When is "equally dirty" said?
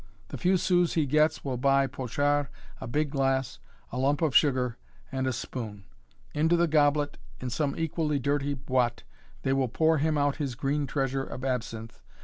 7.77-8.55